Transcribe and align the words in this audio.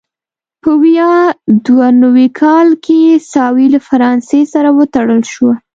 په 0.63 0.71
ویا 0.81 1.13
دوه 1.65 1.87
نوي 2.03 2.27
کال 2.41 2.67
کې 2.85 2.99
ساوې 3.33 3.67
له 3.75 3.79
فرانسې 3.87 4.41
سره 4.53 4.69
وتړل 4.77 5.21
شوه. 5.33 5.53